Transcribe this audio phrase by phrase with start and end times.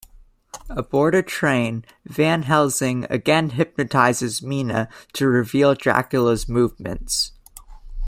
[0.71, 7.33] Aboard a train, Van Helsing again hypnotizes Mina to reveal Dracula's movements.